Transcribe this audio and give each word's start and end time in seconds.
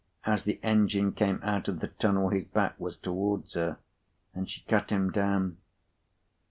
As 0.25 0.45
the 0.45 0.59
engine 0.63 1.11
came 1.11 1.39
out 1.43 1.67
of 1.67 1.79
the 1.79 1.89
tunnel, 1.89 2.29
his 2.29 2.45
back 2.45 2.73
was 2.79 2.97
towards 2.97 3.53
her, 3.53 3.77
and 4.33 4.49
she 4.49 4.61
cut 4.61 4.89
him 4.89 5.11
down. 5.11 5.57